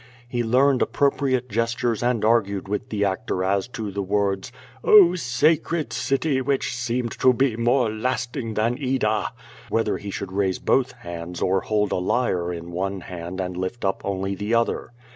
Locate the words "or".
11.39-11.61